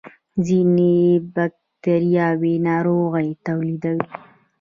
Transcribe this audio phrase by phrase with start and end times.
[0.45, 0.95] ځینې
[1.35, 4.05] بکتریاوې ناروغۍ تولیدوي